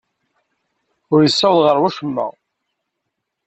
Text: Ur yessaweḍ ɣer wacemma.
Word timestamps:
Ur 1.13 1.19
yessaweḍ 1.23 1.61
ɣer 1.65 1.77
wacemma. 1.81 2.27